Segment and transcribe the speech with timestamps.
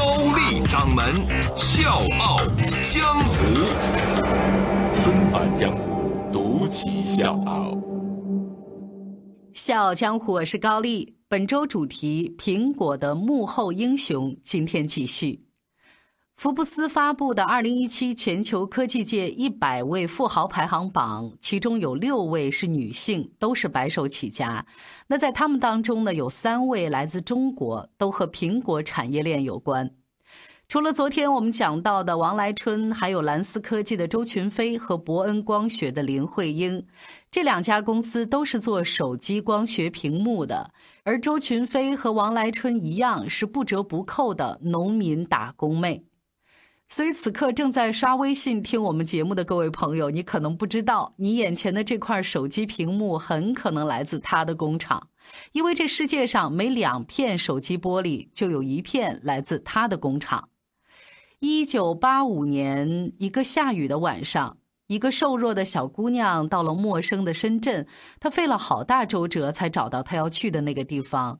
[0.00, 1.04] 高丽掌门
[1.54, 2.38] 笑傲
[2.82, 3.34] 江湖，
[4.94, 7.76] 重返江湖，独骑笑傲。
[9.52, 11.16] 笑傲江湖，我是高丽。
[11.28, 14.34] 本周主题：苹果的幕后英雄。
[14.42, 15.49] 今天继续。
[16.40, 24.64] 福布斯发布的二零一七全球科技界一百位富豪排行榜，其中有六位是女性，都是白手起家。
[25.06, 29.90] 那在他们当中呢，有三位来自中国，都和苹果产业链有关。
[30.66, 36.82] 除了昨天我们讲到的王来春，还有蓝思科技的周群飞和伯恩光学的林慧英，
[37.30, 40.70] 这两家公司都是做手机光学屏幕的。
[41.04, 46.02] 而周群飞和王来春一样，是不折不扣的农民打工妹。
[46.90, 55.08] 所以此刻正在刷微信听我们节目的各位朋友，你可能不知道，你眼前的这块手机屏幕很可能来自他的工厂，
[55.52, 60.48] 因为这世界上每两片手机玻璃就有一片来自他的工厂。
[61.38, 64.58] 一九八五年一个下雨的晚上，
[64.88, 67.86] 一个瘦弱的小姑娘到了陌生的深圳，
[68.18, 71.38] 她费了好大周折才找到她要去的那个地方，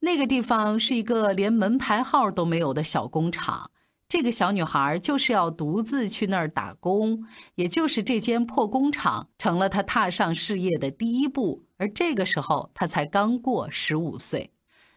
[0.00, 3.70] 那个地方是一个连门牌号都没有的小工厂。
[4.08, 11.62] 这个小女孩就是要独自去那儿打工，也就是这间破工厂成了她踏上事业的第一步。
[11.76, 14.50] 而这个时候，她才刚过十五岁。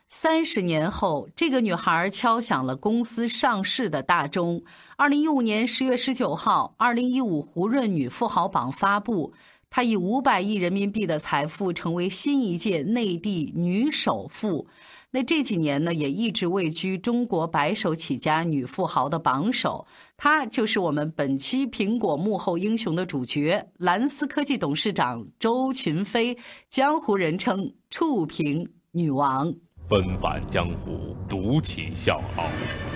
[0.08, 4.64] 三十年后，这个女孩敲响了公司上市的大钟。
[4.95, 9.34] 二零一五年十月十九号，二零一五胡润女富豪榜发布，
[9.70, 14.68] 她以五百亿人民币的财富，成为新一届内地女首富。
[15.14, 19.86] 那这几年呢，也一直位居中国白手起家女富豪的榜首。
[20.16, 26.38] 她就是我们本期苹果幕后英雄的主角——蓝思科技董事长周群飞，
[26.70, 29.54] 江湖人称“触屏女王”。
[29.90, 32.46] 纷返江湖，独起笑傲，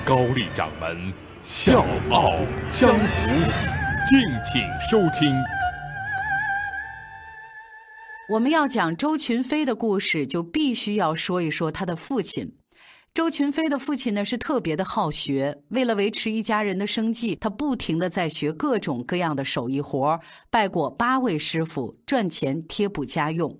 [0.05, 1.11] 高丽掌门
[1.43, 2.31] 笑傲
[2.71, 3.29] 江湖，
[4.07, 5.35] 敬请收听。
[8.27, 12.55] 我们要讲周群飞的故事，就必须要说一说他的父亲。
[13.13, 20.19] 周群飞的父亲呢是特别的好学，为了维持一家人的生计，他不停的在学各种各样的手艺活
[20.49, 23.59] 拜过八位师傅，赚钱贴补家用。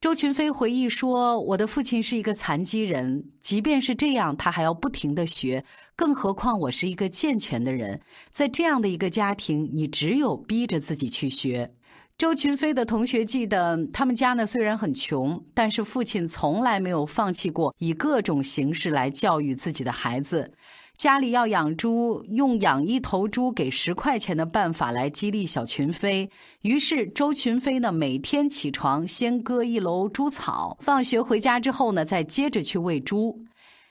[0.00, 5.64] 周群飞回忆说：“我的父亲是一个残疾人，即便是这样，他还要不停的学，
[5.96, 8.00] 更何况我是一个健全的人，
[8.30, 11.72] 在这样的一个家庭，你只有逼着自己去学。”
[12.18, 20.52] 周群飞的同学记得，他们家呢虽然很穷，但是父亲从来没有放弃过以各种形式来教育自己的孩子。
[20.96, 26.28] 家里要养猪，用养一头猪给十块钱的办法来激励小群飞。
[26.62, 33.44] 于是周群飞呢每天起床先割一篓猪草，放学回家之后呢再接着去喂猪。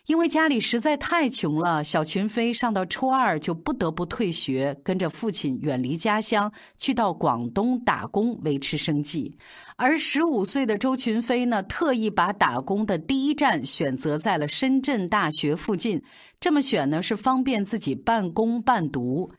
[0.08, 9.38] 因为家里实在太穷了，小群飞上到初二就不得不退学，跟着父亲远离家乡，去到广东打工维持生计。
[9.76, 16.02] 而十五岁的周群飞呢，特意把打工的第一站选择在了深圳大学附近，
[16.40, 19.30] 这么选呢是方便自己半工半读。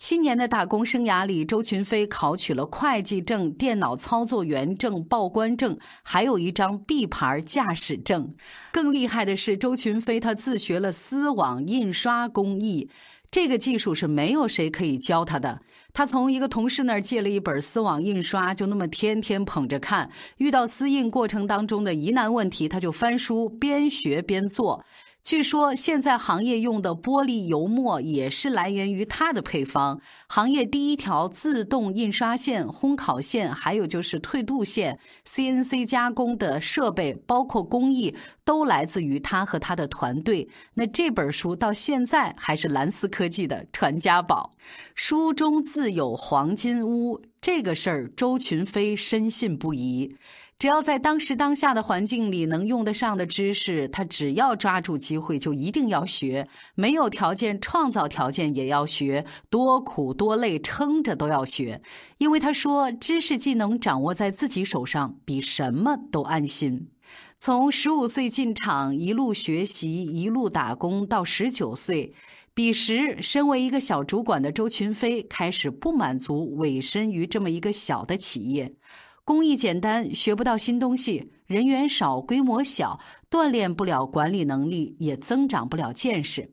[0.00, 8.34] 七年的打工生涯里，周群飞考取了会计证、电脑操作员证、报关证，还有一张 B 牌驾驶证。
[8.72, 12.88] 更厉害的是，周群飞他自学了丝网印刷工艺，
[13.30, 15.60] 这个技术是没有谁可以教他的。
[15.92, 20.10] 他从一个同事那儿借了一本丝网印刷，就那么天天捧着看。
[20.38, 24.82] 遇到丝印过程当中的疑难问题，他就翻书，边学边做。
[25.22, 30.00] 据说现在行业用的玻璃油墨也是来源于它的配方。
[30.28, 40.48] 行业第一条自动印刷线、烘烤线，还有就是退镀线、CNC 加工的设备，包括工艺，都来自于他和他的团队。
[40.74, 44.52] 那这本书到现在还是蓝思科技的传家宝。
[44.94, 50.16] 书中自有黄金屋，这个事儿周群飞深信不疑。
[50.60, 56.46] 只要在当时当下的环境里能用得上的知识，他只要抓住机会就一定要学。
[56.74, 61.80] 没有条件创造条件也要学，多苦多累撑着都要学。
[62.18, 66.90] 因为他说，知识技能掌握在自己手上，比什么都安心。
[67.38, 72.12] 从十五岁进厂，一路学习，一路打工，到十九岁。
[72.52, 78.74] 彼时，身为一个小主管的周群飞开始不满足委身于这么一个小的企业，
[79.30, 82.98] 工艺简单，学不到新东西，人员少，规模小，
[83.30, 86.50] 锻炼不了管理能力，也增长不了见识。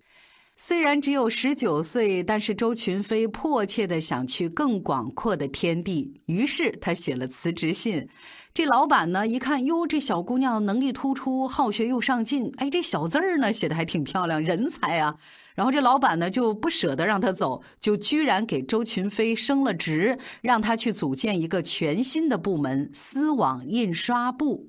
[0.57, 8.07] 虽然只有十九岁，但是周群飞迫切的想去更广阔的天地，于是他写了辞职信。
[8.57, 15.15] 这老板呢，一看哟，这小姑娘能力突出，好学又上进，哎，这小字儿呢写的还挺漂亮，人才啊！
[15.53, 24.67] 然后这老板呢就不舍得让她走，就居然给周群飞升了职，让他去组建一个全新的部门——丝网印刷部。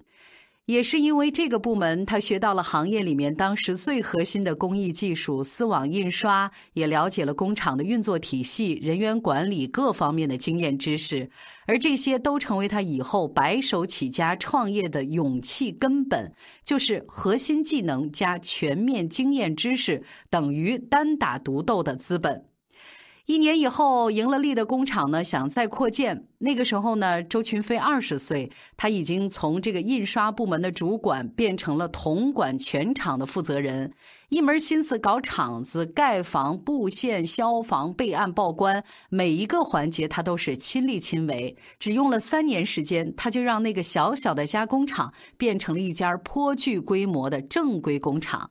[0.69, 11.31] 也是因为这个部门，他学到了行业里面当时最核心的工艺技术——丝网印刷，也了解了工厂的运作体系、人员管理各方面的经验知识，
[11.67, 16.31] 而这些都成为他以后白手起家创业的勇气根本，
[16.63, 22.48] 就是核心技能加全面经验知识等于单打独斗的资本。
[23.29, 26.29] 一年以后，赢了利的工厂呢，想再扩建。
[26.39, 33.93] 那个时候呢，周群飞二十岁，他已经从这个印刷部门的主管变成了统管全厂的负责人，
[34.31, 41.55] 一门心思搞厂子、盖房、布线、消防、备案、报关，每一个环节他都是亲力亲为。
[41.79, 48.51] 只用了三年时间，他就让那个小小的加工厂变成了一家颇具规模的正规工厂。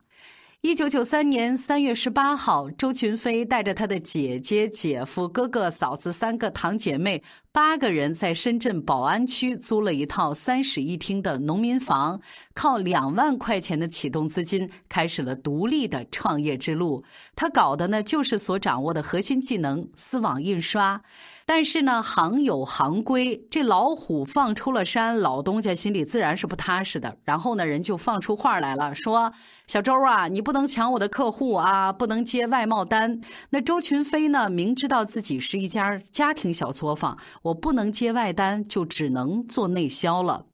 [0.62, 7.22] 一九九三年三月十八号，周群飞带着他的姐姐、姐夫、哥哥、嫂子三个堂姐妹，
[7.52, 12.20] 八个人在深圳宝安区租了一套三室一厅的农民房，
[12.56, 17.04] 靠两万块钱的启动资金，开始了独立的创业之路。
[17.36, 21.00] 他搞的呢，就是所掌握的核心技能——丝网印刷。
[21.50, 27.18] 但是呢，行有行规，这老虎放出了山，老东家心里自然是不踏实的。
[27.24, 29.32] 然后呢，人就放出话来了，说
[29.66, 33.22] ：“小周啊，你不能抢我的客户啊，不能接外贸单。”
[33.52, 40.48] 那周群飞呢，明知道自己是一家家庭小作坊，我不能接外单，就只能做内销了。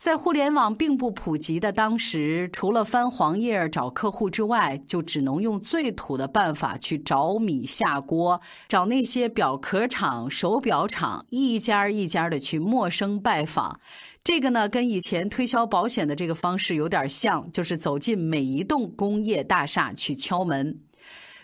[0.00, 13.78] 在互联网并不普及的当时，除了翻黄页找客户之外，就只能用最土的办法去找米下锅，找那些表壳厂、手表厂，一家一家的去陌生拜访。
[14.24, 20.80] 这个呢，跟以前推销保险的这个方式有点像，就是走进每一栋工业大厦去敲门。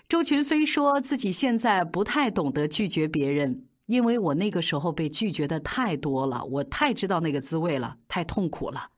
[0.09, 3.65] 周群飞说自己现在不太懂得拒绝别人。
[3.87, 8.91] 因为我那个时候被拒绝的太多了，我太知道那个滋味了，太痛苦了。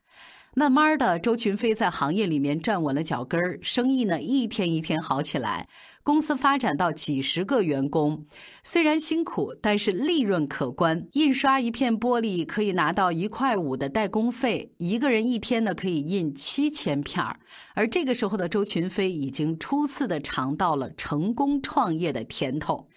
[0.54, 5.68] 慢慢的，周群飞在行业里面站稳了脚跟儿，生意呢一天一天好起来，
[6.02, 8.26] 公司发展到几十个员工。
[8.64, 11.06] 虽然辛苦，但是利润可观。
[11.12, 17.38] 印刷一片玻璃可以拿到一块五的代工费，一个人一天呢可以印七千片儿。
[17.74, 22.88] 而这个时候的周群飞已经初次的尝到了成功创业的甜头。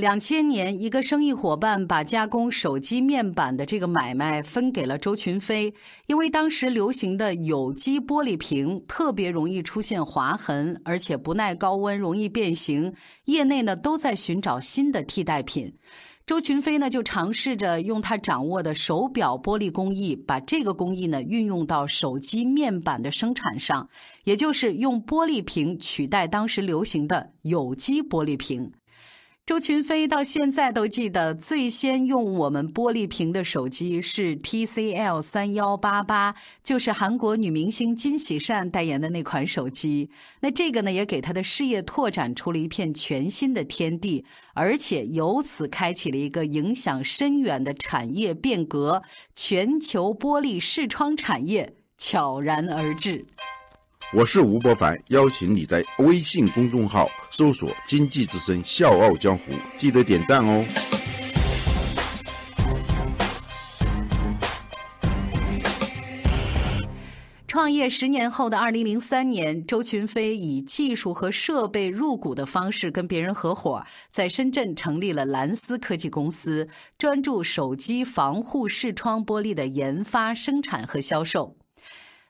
[0.00, 5.74] 两千年，一个生意伙伴把加工手机面板的这个买卖分给了周群飞，
[6.06, 12.94] 因为当时流行的有机玻璃瓶特别容易出现划痕，而且不耐高温，容易变形。
[13.26, 15.74] 业内呢都在寻找新的替代品。
[16.24, 23.86] 周群飞呢就尝试着用他掌握的手表玻璃工艺，把这个工艺呢运用到手机面板的生产上，
[24.24, 28.72] 也就是用玻璃瓶取代当时流行的有机玻璃瓶。
[29.46, 40.08] 周群飞到现在都记得，最先用我们玻璃屏的手机是 TCL 三幺八八，就是韩国女明星金喜善代言的那款手机。
[40.40, 49.02] 那这个呢，也给他的事业拓展出了一片全新的天地，而且由此开启了一个影响深远的产业变革，
[49.34, 53.26] 全球玻璃视窗产业悄然而至。
[54.12, 60.64] 我是吴伯凡，邀请你在微信公众号搜索“经济之声笑傲江湖”，记得点赞哦。
[67.46, 81.59] 创业十年后的二零零三年，周群飞以技术和设备入股的方式跟别人合伙，在深圳成立了蓝思科技公司，专注手机防护视窗玻璃的研发、生产和销售。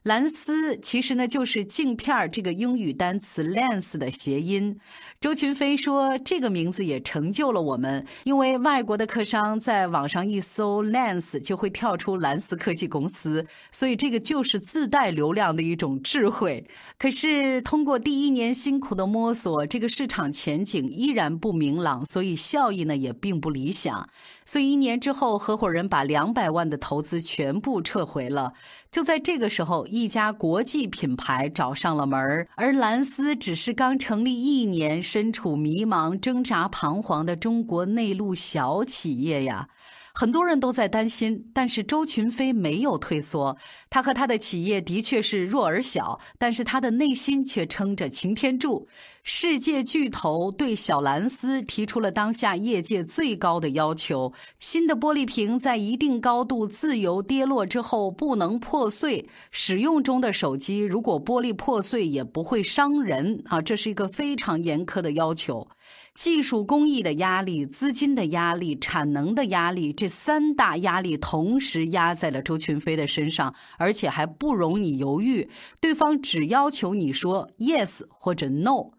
[0.04, 4.78] 蓝丝其实呢就是镜片这个英语单词 lens 的谐音。
[5.20, 16.66] 周群飞说，这个名字也成就了我们，因为外国的客商在网上一搜 lens 就会跳出蓝思科技公司，所以这个就是自带流量的一种智慧。
[16.98, 24.08] 可是通过第一年辛苦的摸索，这个市场前景依然不明朗，所以效益呢也并不理想。
[24.46, 28.54] 所以一年之后，合伙人把两百万的投资全部撤回了。
[28.90, 29.86] 就在这个时候。
[29.90, 39.68] 一家国际品牌找上了门，而蓝思只是刚成立一年，身处迷茫、挣扎、彷徨的中国内陆小企业呀。
[40.14, 43.56] 很多人都在担心，但是周群飞没有退缩。
[43.88, 48.88] 他和他的企业的确是弱而小，但是他的内心却撑着擎天柱。
[49.22, 59.28] 世界巨头对小蓝思提出了当下业界最高的要求：新的玻璃瓶在一定高度自由跌落之后不能破碎。
[59.50, 65.68] 使用中的手机如果玻璃破碎也不会伤人啊，这是一个非常严苛的要求。
[66.12, 75.48] 技术工艺的压力、资金的压力、产能的压力，这三大压力同时压在了周群飞的身上，而且还不容你犹豫。
[75.80, 78.90] 对方只要求你说 yes 或者 no。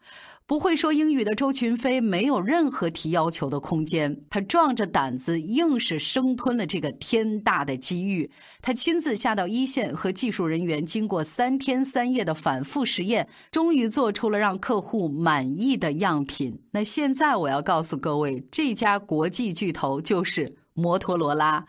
[0.52, 8.30] 不会说英语的周群飞没有任何提要求的空间，他壮着胆子硬是生吞了这个天大的机遇。
[8.62, 16.60] 他亲自下到一线，和技术人员经过三天三夜的反复实验，终于做出了让客户满意的样品。
[16.72, 21.66] 那现在我要告诉各位，这家国际巨头就是摩托罗拉。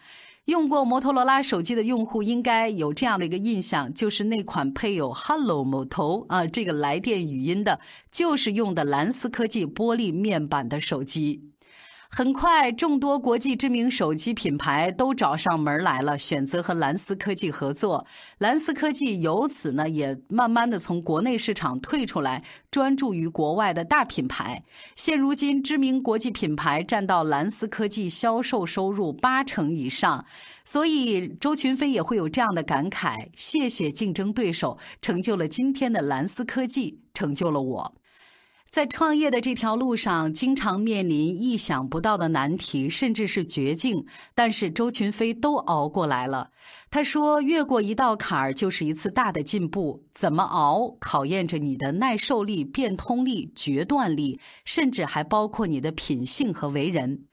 [0.46, 7.78] 用过摩托罗拉手机的用户应该有这样的一个印象，就是那款配有 “Hello 某头”啊这个来电语音的，
[8.10, 11.52] 就是用的蓝思科技玻璃面板的手机。
[12.14, 18.06] 很快，众多国际知名手机品牌都找上门来了，选择和蓝思科技合作。
[18.36, 24.62] 蓝思科技由此呢，也慢慢的从国内市场退出来，专注于国外的大品牌。
[24.94, 30.22] 现如今，知名国际品牌占到蓝思科技销售收入八成以上。
[30.66, 37.94] 所以，周群飞也会有这样的感慨：谢谢竞争对手，成就了今天的蓝思科技，成就了我。
[38.72, 44.06] 在创业的这条路上，经常面临意想不到的难题，甚至是绝境。
[44.34, 46.52] 但是周群飞都熬过来了。
[46.90, 50.04] 他说：“越过一道坎儿，就是一次大的进步。
[50.14, 57.26] 怎么熬，考验着你的耐受力、变通力、决断力，甚至还包括你的品性和为人。”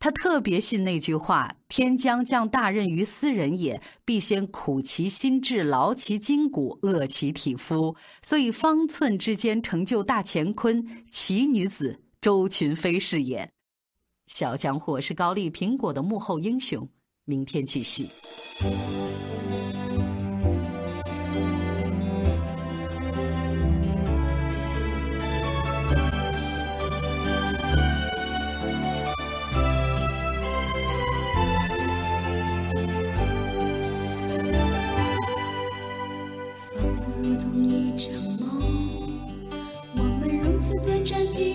[0.00, 13.50] 他特别信那句话：“天将降大任于斯人也，必先苦其心志，劳其筋骨，饿其体肤。”所以方寸之间成就大乾坤，奇女子周群飞是也。
[14.28, 16.88] 小江湖是高丽苹果的幕后英雄，
[17.24, 18.06] 明天继续。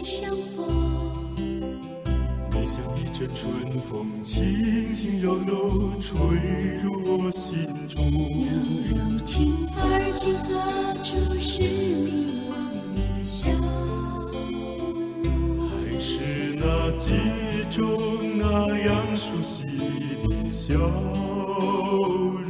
[0.04, 0.68] 相逢。
[2.52, 6.14] 你像一阵春风轻轻柔柔吹
[6.84, 8.04] 入我心中。
[8.04, 8.12] 柔
[8.90, 10.52] 柔听而今何
[11.04, 13.48] 处是你往日的笑？
[15.70, 16.10] 还是
[16.58, 16.64] 那
[16.98, 17.82] 记忆中
[18.38, 18.44] 那
[18.80, 19.64] 样熟悉
[20.28, 22.43] 的笑容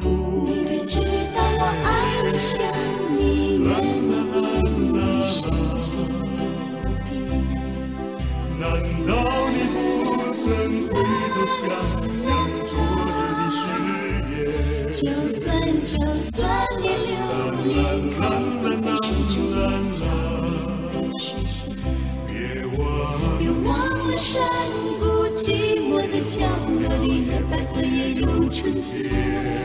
[15.03, 15.97] 就算就
[16.31, 17.11] 算你流
[17.65, 17.75] 年，
[18.17, 18.21] 看
[18.61, 19.99] 风在水中映照
[20.41, 20.47] 你
[20.93, 21.75] 的水仙。
[22.25, 22.31] 别
[22.77, 22.79] 忘
[23.37, 23.67] 别忘
[24.07, 24.41] 了山
[25.01, 25.03] 谷
[25.35, 25.45] 寂
[25.89, 29.62] 寞的角落里，有百合也有春天。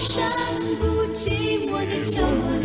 [0.00, 0.30] 山
[0.80, 2.59] 谷寂寞的角落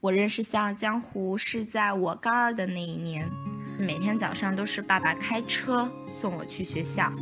[0.00, 3.28] 我认识《笑傲江湖》是在我高二的那一年，
[3.78, 7.12] 每天早上都是爸爸开车送我去学校。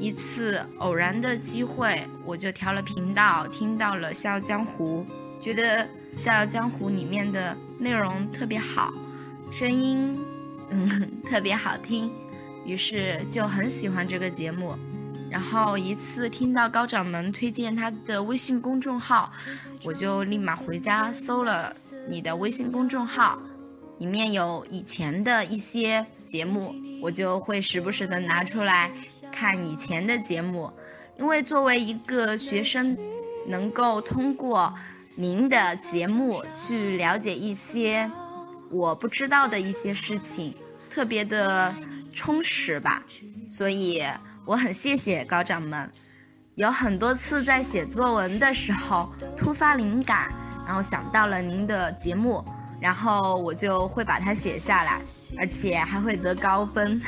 [0.00, 5.06] 一次偶然的机会，我就调了频道，听到了《笑傲江湖》，
[5.42, 5.84] 觉得
[6.16, 8.92] 《笑傲江湖》里面的内容特别好，
[9.50, 10.18] 声音
[10.70, 12.10] 嗯 特别好听，
[12.66, 14.74] 于是就很喜欢这个节目。
[15.30, 19.32] 然后一次听到高掌门推荐他的微信公众号，
[19.82, 21.74] 我就立马回家搜了
[22.08, 23.36] 你的微信公众号，
[23.98, 28.90] 里面有以前的一些节目，我就会时不时的拿出来
[29.32, 30.72] 看以前的节目，
[31.18, 32.96] 因为作为一个学生，
[33.46, 34.74] 能够通过
[35.14, 38.10] 您的节目去了解一些
[38.70, 40.54] 我不知道的一些事情，
[40.90, 41.74] 特别的
[42.12, 43.02] 充实吧，
[43.50, 44.02] 所以。
[44.46, 45.90] 我很谢谢高掌门，
[46.56, 50.30] 有很多次在写作文的时候突发灵感，
[50.66, 52.44] 然后想到了您的节目，
[52.84, 55.00] 然后我就会把它写下来，
[55.38, 57.00] 而且还会得高分。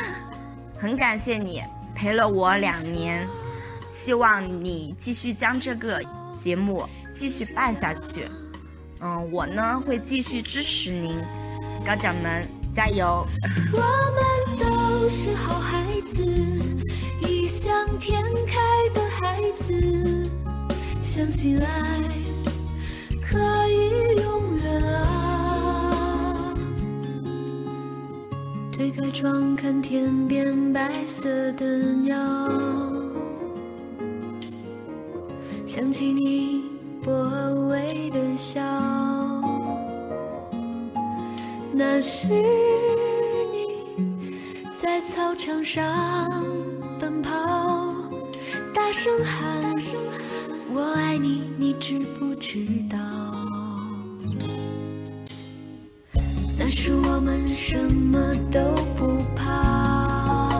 [0.80, 1.60] 很感谢你
[1.94, 3.22] 陪了我两年，
[3.92, 8.26] 希望你继续将这个节目继续办下去。
[9.02, 11.14] 嗯，我呢会继续支持您，
[11.84, 12.42] 高掌门
[12.74, 13.26] 加油！
[13.74, 16.24] 我们都是好孩子，
[17.20, 18.54] 异想天开
[18.94, 20.30] 的孩子，
[21.02, 22.00] 相信爱
[29.14, 31.64] 窗看天边白色的
[32.02, 32.16] 鸟，
[35.64, 36.64] 想起你
[37.00, 37.12] 薄
[37.68, 38.60] 微的笑。
[41.72, 42.42] 那是你
[44.76, 45.80] 在操场上
[46.98, 47.30] 奔跑，
[48.74, 49.72] 大声喊
[50.74, 52.98] “我爱你”，你知不知道？
[57.24, 58.60] 们什么都
[58.98, 60.50] 不怕，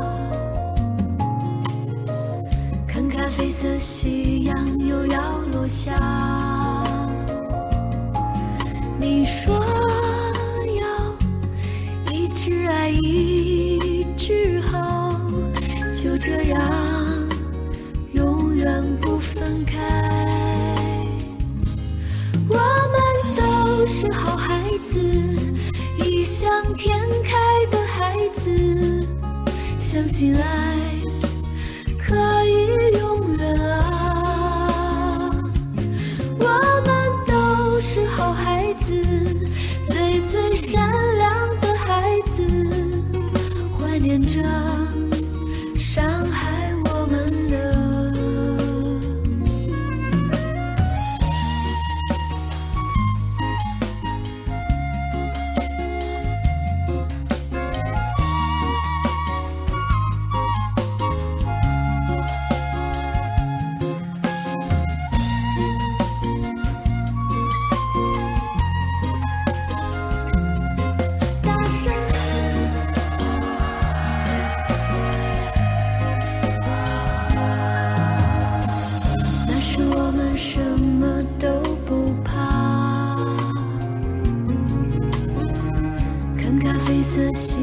[2.88, 4.13] 看咖啡色系
[26.44, 27.38] 像天开
[27.70, 28.50] 的孩子，
[29.78, 30.76] 相信爱
[31.98, 35.30] 可以永远啊。
[36.38, 36.44] 我
[36.84, 39.02] 们都是好孩子，
[39.86, 40.83] 最最善
[79.76, 81.48] 那时我们什么都
[81.84, 83.16] 不怕，
[86.40, 87.56] 看咖啡色系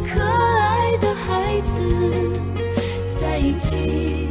[0.00, 2.32] 可爱的孩子
[3.20, 4.25] 在一起。